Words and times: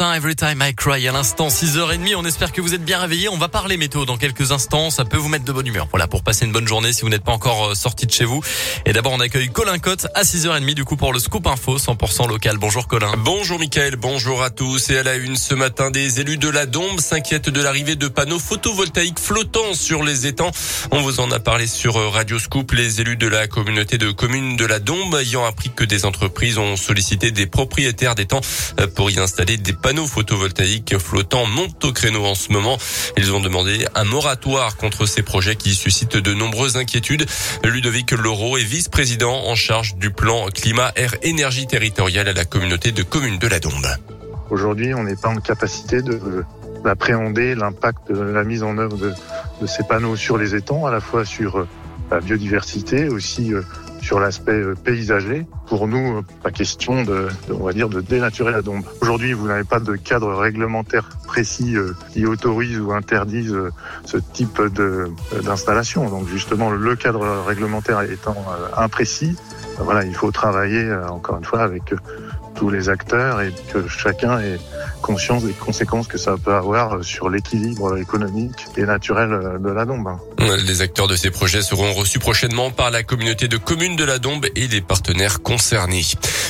matin, 0.00 0.14
Every 0.14 0.34
Time 0.34 0.62
I 0.62 0.74
Cry 0.74 1.08
à 1.08 1.12
l'instant 1.12 1.48
6h30. 1.48 2.14
On 2.16 2.24
espère 2.24 2.52
que 2.52 2.60
vous 2.60 2.74
êtes 2.74 2.84
bien 2.84 2.98
réveillés. 2.98 3.28
On 3.28 3.36
va 3.36 3.48
parler 3.48 3.76
météo 3.76 4.06
dans 4.06 4.16
quelques 4.16 4.50
instants. 4.50 4.88
Ça 4.88 5.04
peut 5.04 5.18
vous 5.18 5.28
mettre 5.28 5.44
de 5.44 5.52
bonne 5.52 5.66
humeur. 5.66 5.88
Voilà, 5.90 6.06
pour 6.06 6.22
passer 6.22 6.46
une 6.46 6.52
bonne 6.52 6.66
journée 6.66 6.92
si 6.92 7.02
vous 7.02 7.10
n'êtes 7.10 7.24
pas 7.24 7.32
encore 7.32 7.70
euh, 7.70 7.74
sorti 7.74 8.06
de 8.06 8.10
chez 8.10 8.24
vous. 8.24 8.40
Et 8.86 8.92
d'abord, 8.92 9.12
on 9.12 9.20
accueille 9.20 9.50
Colin 9.50 9.78
Cotte 9.78 10.06
à 10.14 10.22
6h30 10.22 10.72
du 10.74 10.84
coup 10.84 10.96
pour 10.96 11.12
le 11.12 11.18
Scoop 11.18 11.46
Info 11.46 11.76
100% 11.76 12.28
local. 12.28 12.56
Bonjour 12.58 12.88
Colin. 12.88 13.12
Bonjour 13.18 13.58
Mickaël, 13.58 13.96
bonjour 13.96 14.42
à 14.42 14.48
tous. 14.48 14.88
Et 14.88 14.98
à 14.98 15.02
la 15.02 15.16
une 15.16 15.36
ce 15.36 15.54
matin, 15.54 15.90
des 15.90 16.20
élus 16.20 16.38
de 16.38 16.48
la 16.48 16.64
Dombe 16.64 17.00
s'inquiètent 17.00 17.50
de 17.50 17.60
l'arrivée 17.60 17.96
de 17.96 18.08
panneaux 18.08 18.38
photovoltaïques 18.38 19.20
flottants 19.20 19.74
sur 19.74 20.02
les 20.02 20.26
étangs. 20.26 20.52
On 20.92 21.02
vous 21.02 21.20
en 21.20 21.30
a 21.30 21.40
parlé 21.40 21.66
sur 21.66 21.98
euh, 21.98 22.08
Radio 22.08 22.38
Scoop. 22.38 22.72
Les 22.72 23.02
élus 23.02 23.16
de 23.16 23.26
la 23.26 23.48
communauté 23.48 23.98
de 23.98 24.10
communes 24.10 24.56
de 24.56 24.64
la 24.64 24.78
Dombe 24.78 25.16
ayant 25.16 25.44
appris 25.44 25.70
que 25.70 25.84
des 25.84 26.06
entreprises 26.06 26.56
ont 26.56 26.76
sollicité 26.76 27.32
des 27.32 27.46
propriétaires 27.46 28.14
d'étangs 28.14 28.40
euh, 28.78 28.86
pour 28.86 29.10
y 29.10 29.18
installer 29.18 29.58
des 29.58 29.74
panneaux 29.74 29.89
photovoltaïques 30.06 30.98
flottants 30.98 31.46
montent 31.46 31.84
au 31.84 31.92
créneau 31.92 32.24
en 32.24 32.34
ce 32.34 32.52
moment. 32.52 32.78
Ils 33.16 33.32
ont 33.32 33.40
demandé 33.40 33.84
un 33.94 34.04
moratoire 34.04 34.76
contre 34.76 35.06
ces 35.06 35.22
projets 35.22 35.56
qui 35.56 35.74
suscitent 35.74 36.16
de 36.16 36.34
nombreuses 36.34 36.76
inquiétudes. 36.76 37.26
Ludovic 37.64 38.12
Laureau 38.12 38.56
est 38.56 38.64
vice-président 38.64 39.46
en 39.46 39.54
charge 39.54 39.96
du 39.96 40.10
plan 40.10 40.46
climat, 40.46 40.92
air, 40.96 41.14
énergie 41.22 41.66
territoriale 41.66 42.28
à 42.28 42.32
la 42.32 42.44
communauté 42.44 42.92
de 42.92 43.02
communes 43.02 43.38
de 43.38 43.48
la 43.48 43.58
Dombe. 43.58 43.88
Aujourd'hui, 44.50 44.94
on 44.94 45.04
n'est 45.04 45.16
pas 45.16 45.28
en 45.28 45.36
capacité 45.36 46.02
de 46.02 46.44
d'appréhender 46.82 47.54
l'impact 47.54 48.10
de 48.10 48.22
la 48.22 48.42
mise 48.42 48.62
en 48.62 48.78
œuvre 48.78 48.96
de, 48.96 49.12
de, 49.60 49.66
ces 49.66 49.82
panneaux 49.82 50.16
sur 50.16 50.38
les 50.38 50.54
étangs, 50.54 50.86
à 50.86 50.90
la 50.90 51.02
fois 51.02 51.26
sur 51.26 51.58
euh, 51.58 51.68
la 52.10 52.20
biodiversité, 52.20 53.10
aussi 53.10 53.52
euh, 53.52 53.60
sur 54.00 54.20
l'aspect 54.20 54.52
euh, 54.52 54.74
paysager. 54.74 55.46
Pour 55.66 55.86
nous, 55.86 56.18
euh, 56.18 56.22
pas 56.42 56.50
question 56.50 57.02
de, 57.02 57.28
de, 57.48 57.52
on 57.52 57.64
va 57.64 57.72
dire, 57.72 57.88
de 57.88 58.00
dénaturer 58.00 58.52
la 58.52 58.62
dombe. 58.62 58.82
Aujourd'hui, 59.00 59.32
vous 59.32 59.46
n'avez 59.46 59.64
pas 59.64 59.80
de 59.80 59.94
cadre 59.96 60.34
réglementaire 60.34 61.08
précis 61.26 61.76
euh, 61.76 61.92
qui 62.12 62.26
autorise 62.26 62.78
ou 62.80 62.92
interdise 62.92 63.56
ce 64.04 64.16
type 64.16 64.60
d'installation. 65.44 66.08
Donc 66.08 66.28
justement, 66.28 66.70
le 66.70 66.96
cadre 66.96 67.44
réglementaire 67.46 68.00
étant 68.02 68.36
imprécis, 68.76 69.36
voilà, 69.78 70.04
il 70.04 70.14
faut 70.14 70.30
travailler 70.30 70.92
encore 71.08 71.38
une 71.38 71.44
fois 71.44 71.62
avec 71.62 71.94
tous 72.54 72.70
les 72.70 72.88
acteurs 72.88 73.40
et 73.40 73.52
que 73.72 73.88
chacun 73.88 74.38
ait 74.40 74.58
conscience 75.02 75.44
des 75.44 75.52
conséquences 75.52 76.06
que 76.06 76.18
ça 76.18 76.36
peut 76.42 76.54
avoir 76.54 77.02
sur 77.02 77.30
l'équilibre 77.30 77.96
économique 77.98 78.66
et 78.76 78.82
naturel 78.82 79.58
de 79.60 79.70
la 79.70 79.84
Dombe. 79.84 80.08
Les 80.66 80.82
acteurs 80.82 81.08
de 81.08 81.16
ces 81.16 81.30
projets 81.30 81.62
seront 81.62 81.92
reçus 81.92 82.18
prochainement 82.18 82.70
par 82.70 82.90
la 82.90 83.02
communauté 83.02 83.48
de 83.48 83.56
communes 83.56 83.96
de 83.96 84.04
la 84.04 84.18
Dombe 84.18 84.46
et 84.54 84.68
les 84.68 84.80
partenaires 84.80 85.42
concernés. 85.42 86.04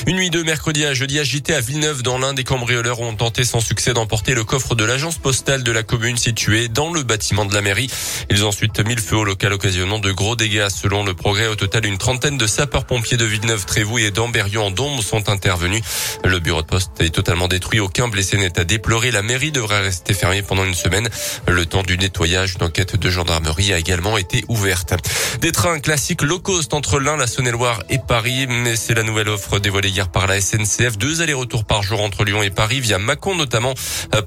Une 0.07 0.15
nuit 0.15 0.29
de 0.29 0.41
mercredi 0.41 0.85
à 0.85 0.93
jeudi 0.93 1.19
agitée 1.19 1.53
à 1.53 1.61
Villeneuve 1.61 2.01
dans 2.01 2.17
l'un 2.17 2.33
des 2.33 2.43
cambrioleurs 2.43 3.01
ont 3.01 3.15
tenté 3.15 3.43
sans 3.43 3.59
succès 3.59 3.93
d'emporter 3.93 4.33
le 4.33 4.43
coffre 4.43 4.75
de 4.75 4.83
l'agence 4.83 5.17
postale 5.17 5.63
de 5.63 5.71
la 5.71 5.83
commune 5.83 6.17
située 6.17 6.67
dans 6.67 6.91
le 6.91 7.03
bâtiment 7.03 7.45
de 7.45 7.53
la 7.53 7.61
mairie. 7.61 7.89
Ils 8.29 8.43
ont 8.43 8.49
ensuite 8.49 8.79
mis 8.85 8.95
le 8.95 9.01
feu 9.01 9.17
au 9.17 9.23
local 9.23 9.53
occasionnant 9.53 9.99
de 9.99 10.11
gros 10.11 10.35
dégâts. 10.35 10.69
Selon 10.69 11.03
le 11.03 11.13
progrès, 11.13 11.47
au 11.47 11.55
total, 11.55 11.85
une 11.85 11.97
trentaine 11.97 12.37
de 12.37 12.47
sapeurs-pompiers 12.47 13.17
de 13.17 13.25
Villeneuve-Trévoux 13.25 13.99
et 13.99 14.11
d'Amberieu 14.11 14.59
en 14.59 14.71
Dombe 14.71 15.01
sont 15.01 15.29
intervenus. 15.29 15.81
Le 16.23 16.39
bureau 16.39 16.61
de 16.61 16.67
poste 16.67 16.91
est 16.99 17.09
totalement 17.09 17.47
détruit. 17.47 17.79
Aucun 17.79 18.07
blessé 18.07 18.37
n'est 18.37 18.59
à 18.59 18.63
déplorer. 18.63 19.11
La 19.11 19.21
mairie 19.21 19.51
devrait 19.51 19.81
rester 19.81 20.13
fermée 20.13 20.41
pendant 20.41 20.65
une 20.65 20.73
semaine. 20.73 21.09
Le 21.47 21.65
temps 21.65 21.83
du 21.83 21.97
nettoyage, 21.97 22.55
une 22.59 22.67
enquête 22.67 22.95
de 22.95 23.09
gendarmerie 23.09 23.73
a 23.73 23.79
également 23.79 24.17
été 24.17 24.43
ouverte. 24.47 24.93
Des 25.41 25.51
trains 25.51 25.79
classiques 25.79 26.21
low 26.21 26.39
cost 26.39 26.73
entre 26.73 26.99
l'Ain, 26.99 27.17
la 27.17 27.27
Saône-et-Loire 27.27 27.83
et 27.89 27.99
Paris. 27.99 28.47
Mais 28.47 28.75
c'est 28.75 28.93
la 28.93 29.03
nouvelle 29.03 29.29
offre 29.29 29.59
dévoilée 29.59 29.89
hier 29.89 30.09
par 30.09 30.27
la 30.27 30.39
SNCF. 30.39 30.97
Deux 30.97 31.21
allers-retours 31.21 31.65
par 31.65 31.83
jour 31.83 32.01
entre 32.01 32.23
Lyon 32.23 32.43
et 32.43 32.49
Paris 32.49 32.79
via 32.79 32.97
Mâcon 32.97 33.35
notamment 33.35 33.73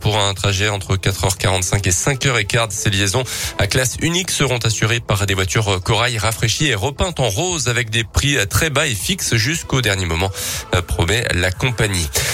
pour 0.01 0.19
un 0.19 0.35
trajet 0.35 0.69
entre 0.69 0.97
4h45 0.97 1.89
et 1.89 1.91
5h15. 1.91 2.71
Ces 2.71 2.91
liaisons 2.91 3.25
à 3.59 3.67
classe 3.67 3.97
unique 4.01 4.31
seront 4.31 4.59
assurées 4.59 5.01
par 5.01 5.27
des 5.27 5.35
voitures 5.35 5.81
corail 5.83 6.19
rafraîchies 6.19 6.67
et 6.67 6.75
repeintes 6.75 7.21
en 7.21 7.29
rose 7.29 7.69
avec 7.69 7.91
des 7.91 8.05
prix 8.05 8.37
très 8.49 8.71
bas 8.71 8.87
et 8.87 8.95
fixes 8.95 9.37
jusqu'au 9.37 9.81
dernier 9.81 10.07
moment, 10.07 10.31
promet 10.87 11.25
la 11.33 11.51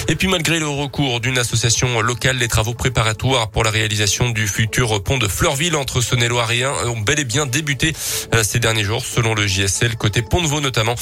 Et 0.08 0.16
puis 0.16 0.28
malgré 0.28 0.58
le 0.58 0.68
recours 0.68 1.20
d'une 1.20 1.38
association 1.38 2.00
locale, 2.00 2.36
les 2.38 2.48
travaux 2.48 2.74
préparatoires 2.74 3.50
pour 3.50 3.64
la 3.64 3.70
réalisation 3.70 4.30
du 4.30 4.48
futur 4.48 5.02
pont 5.02 5.18
de 5.18 5.28
Fleurville 5.28 5.76
entre 5.76 6.00
Saône-et-Loire 6.00 6.50
et 6.52 6.66
ont 6.66 7.00
bel 7.00 7.20
et 7.20 7.24
bien 7.24 7.46
débuté 7.46 7.94
euh, 8.34 8.42
ces 8.42 8.58
derniers 8.58 8.84
jours, 8.84 9.04
selon 9.04 9.34
le 9.34 9.46
JSL. 9.46 9.96
Côté 9.96 10.22
Pont 10.22 10.42
de 10.42 10.46
Vaux 10.46 10.60
notamment, 10.60 10.94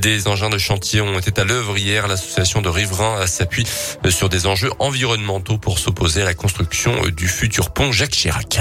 des 0.00 0.28
engins 0.28 0.50
de 0.50 0.58
chantier 0.58 1.00
ont 1.00 1.18
été 1.18 1.40
à 1.40 1.44
l'œuvre 1.44 1.76
hier. 1.76 2.06
L'association 2.08 2.62
de 2.62 2.68
riverains 2.68 3.26
s'appuie 3.26 3.66
euh, 4.04 4.10
sur 4.10 4.28
des 4.28 4.46
enjeux 4.46 4.70
environnementaux 4.78 5.58
pour 5.58 5.78
s'opposer 5.78 6.22
à 6.22 6.26
la 6.26 6.34
construction 6.34 7.04
euh, 7.04 7.10
du 7.10 7.28
futur 7.28 7.70
pont 7.70 7.92
Jacques 7.92 8.10
Chirac. 8.10 8.60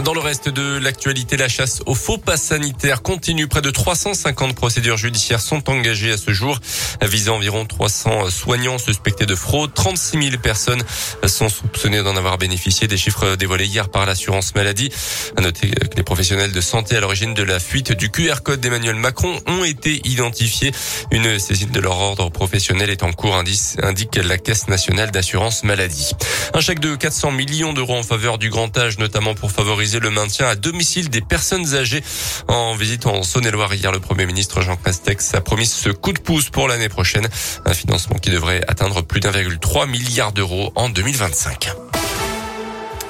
Dans 0.00 0.14
le 0.14 0.20
reste 0.20 0.48
de 0.48 0.78
l'actualité, 0.78 1.36
la 1.36 1.48
chasse 1.48 1.82
aux 1.84 1.94
faux 1.94 2.16
pas 2.16 2.38
sanitaires 2.38 3.02
continue. 3.02 3.46
Près 3.46 3.60
de 3.60 3.70
350 3.70 4.54
procédures 4.54 4.96
judiciaires 4.96 5.40
sont 5.40 5.68
engagées 5.68 6.12
à 6.12 6.16
ce 6.16 6.32
jour, 6.32 6.58
visant 7.02 7.36
environ 7.36 7.66
300 7.66 8.30
soignants 8.30 8.78
suspectés 8.78 9.26
de 9.26 9.34
fraude. 9.34 9.74
36 9.74 10.30
000 10.30 10.42
personnes 10.42 10.82
sont 11.26 11.50
soupçonnées 11.50 12.02
d'en 12.02 12.16
avoir 12.16 12.38
bénéficié. 12.38 12.88
Des 12.88 12.96
chiffres 12.96 13.36
dévoilés 13.36 13.66
hier 13.66 13.90
par 13.90 14.06
l'assurance 14.06 14.54
maladie. 14.54 14.90
À 15.36 15.42
noter 15.42 15.68
que 15.70 15.94
les 15.94 16.02
professionnels 16.02 16.52
de 16.52 16.60
santé 16.62 16.96
à 16.96 17.00
l'origine 17.00 17.34
de 17.34 17.42
la 17.42 17.60
fuite 17.60 17.92
du 17.92 18.10
QR 18.10 18.36
code 18.42 18.60
d'Emmanuel 18.60 18.96
Macron 18.96 19.38
ont 19.46 19.62
été 19.62 20.00
identifiés. 20.08 20.72
Une 21.10 21.38
saisine 21.38 21.70
de 21.70 21.80
leur 21.80 21.98
ordre 21.98 22.30
professionnel 22.30 22.88
est 22.88 23.02
en 23.02 23.12
cours, 23.12 23.36
indique 23.36 24.16
la 24.16 24.38
Caisse 24.38 24.68
nationale 24.68 25.10
d'assurance 25.10 25.64
maladie. 25.64 26.12
Un 26.54 26.60
chèque 26.60 26.80
de 26.80 26.96
400 26.96 27.32
millions 27.32 27.74
d'euros 27.74 27.96
en 27.96 28.02
faveur 28.02 28.38
du 28.38 28.48
grand 28.48 28.74
âge, 28.78 28.96
notamment 28.98 29.34
pour 29.34 29.52
favoriser 29.52 29.81
le 29.82 30.10
maintien 30.10 30.46
à 30.46 30.54
domicile 30.54 31.10
des 31.10 31.20
personnes 31.20 31.74
âgées. 31.74 32.02
En 32.48 32.74
visite 32.76 33.06
en 33.06 33.22
Saône-et-Loire 33.22 33.74
hier, 33.74 33.90
le 33.90 34.00
Premier 34.00 34.26
ministre 34.26 34.60
Jean 34.60 34.76
Castex 34.76 35.34
a 35.34 35.40
promis 35.40 35.66
ce 35.66 35.90
coup 35.90 36.12
de 36.12 36.20
pouce 36.20 36.50
pour 36.50 36.68
l'année 36.68 36.88
prochaine. 36.88 37.28
Un 37.66 37.74
financement 37.74 38.16
qui 38.16 38.30
devrait 38.30 38.62
atteindre 38.68 39.02
plus 39.02 39.20
d'1,3 39.20 39.88
milliard 39.88 40.32
d'euros 40.32 40.72
en 40.76 40.88
2025. 40.88 41.91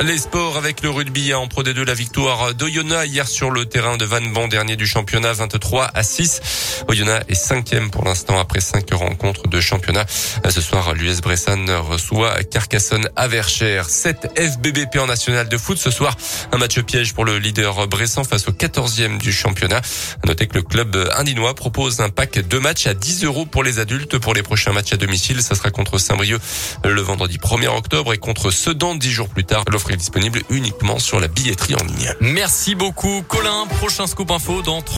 Les 0.05 0.19
sports 0.19 0.57
avec 0.57 0.83
le 0.83 0.91
rugby 0.91 1.33
en 1.33 1.47
Pro 1.47 1.63
D2, 1.63 1.87
la 1.87 1.95
victoire 1.95 2.55
d'Oyonnax 2.55 3.09
hier 3.09 3.29
sur 3.29 3.53
le 3.53 3.67
terrain 3.67 3.97
de 3.97 4.05
Van 4.05 4.49
dernier 4.49 4.75
du 4.75 4.85
championnat 4.85 5.33
23 5.33 5.91
à 5.95 6.03
6. 6.03 6.83
Oyonnax 6.89 7.25
est 7.29 7.35
cinquième 7.35 7.89
pour 7.89 8.05
l'instant 8.05 8.37
après 8.41 8.61
cinq 8.61 8.93
rencontres 8.93 9.47
de 9.47 9.61
championnat. 9.61 10.05
Ce 10.49 10.61
soir, 10.61 10.95
l'US 10.95 11.21
Bressan 11.21 11.71
reçoit 11.89 12.43
Carcassonne 12.43 13.09
à 13.15 13.29
Verchères. 13.29 13.89
7 13.89 14.33
FBBP 14.37 14.97
en 14.99 15.07
national 15.07 15.49
de 15.49 15.57
foot 15.57 15.79
ce 15.79 15.93
soir. 15.93 16.17
Un 16.51 16.59
match 16.59 16.81
piège 16.81 17.15
pour 17.15 17.25
le 17.25 17.39
leader 17.39 17.87
Bressan 17.87 18.25
face 18.25 18.49
au 18.49 18.53
14e 18.53 19.19
du 19.19 19.33
championnat. 19.33 19.83
Notez 20.27 20.49
que 20.49 20.55
le 20.55 20.63
club 20.63 20.97
indinois 21.17 21.55
propose 21.55 22.01
un 22.01 22.09
pack 22.09 22.41
de 22.49 22.59
matchs 22.59 22.89
à 22.89 22.95
10 22.95 23.25
euros 23.25 23.47
pour 23.47 23.63
les 23.63 23.79
adultes 23.79 24.19
pour 24.19 24.35
les 24.35 24.43
prochains 24.43 24.73
matchs 24.73 24.95
à 24.95 24.97
domicile. 24.97 25.43
Ça 25.43 25.55
sera 25.55 25.71
contre 25.71 25.99
Saint-Brieuc 25.99 26.41
le 26.85 27.01
vendredi 27.01 27.39
1er 27.39 27.69
octobre 27.69 28.13
et 28.13 28.19
contre 28.19 28.51
Sedan 28.51 28.97
10 28.97 29.11
jours 29.13 29.29
plus 29.29 29.45
tard. 29.45 29.63
L'offre 29.71 29.92
disponible 29.97 30.43
uniquement 30.51 30.99
sur 30.99 31.21
la 31.21 31.29
billetterie 31.29 31.75
en 31.75 31.85
ligne. 31.85 32.13
Merci 32.21 32.75
beaucoup 32.75 33.23
Colin. 33.29 33.67
Prochain 33.79 34.07
scoop 34.07 34.31
info 34.31 34.63
dans 34.63 34.83